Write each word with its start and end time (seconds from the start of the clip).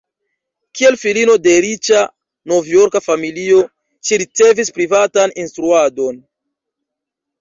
Kiel 0.77 0.95
filino 1.01 1.35
de 1.47 1.51
riĉa 1.65 1.99
Novjorka 2.53 3.03
familio, 3.09 3.61
ŝi 4.09 4.19
ricevis 4.25 4.73
privatan 4.79 5.37
instruadon. 5.45 6.19